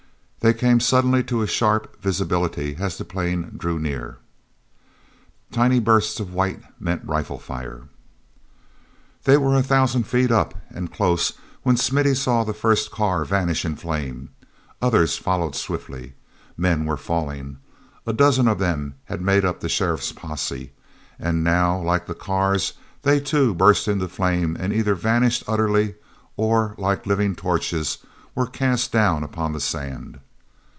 They 0.43 0.55
came 0.55 0.79
suddenly 0.79 1.23
to 1.25 1.45
sharp 1.45 2.01
visibility 2.01 2.75
as 2.79 2.97
the 2.97 3.05
plane 3.05 3.53
drew 3.57 3.77
near. 3.77 4.17
Tiny 5.51 5.79
bursts 5.79 6.19
of 6.19 6.33
white 6.33 6.63
meant 6.79 7.05
rifle 7.05 7.37
fire. 7.37 7.81
They 9.25 9.37
were 9.37 9.55
a 9.55 9.61
thousand 9.61 10.07
feet 10.07 10.31
up 10.31 10.55
and 10.71 10.91
close 10.91 11.33
when 11.61 11.77
Smithy 11.77 12.15
saw 12.15 12.43
the 12.43 12.55
first 12.55 12.89
car 12.89 13.23
vanish 13.23 13.63
in 13.65 13.75
flame. 13.75 14.29
Others 14.81 15.15
followed 15.19 15.55
swiftly. 15.55 16.13
Men 16.57 16.85
were 16.87 16.97
falling. 16.97 17.57
A 18.07 18.11
dozen 18.11 18.47
of 18.47 18.57
them 18.57 18.95
had 19.05 19.21
made 19.21 19.45
up 19.45 19.59
the 19.59 19.69
sheriff's 19.69 20.11
posse, 20.11 20.71
and 21.19 21.43
now, 21.43 21.79
like 21.79 22.07
the 22.07 22.15
cars, 22.15 22.73
they, 23.03 23.19
too, 23.19 23.53
burst 23.53 23.87
into 23.87 24.07
flame 24.07 24.57
and 24.59 24.73
either 24.73 24.95
vanished 24.95 25.43
utterly 25.45 25.93
or, 26.35 26.73
like 26.79 27.05
living 27.05 27.35
torches, 27.35 27.99
were 28.33 28.47
cast 28.47 28.91
down 28.91 29.21
upon 29.21 29.53
the 29.53 29.59
sand. 29.61 30.19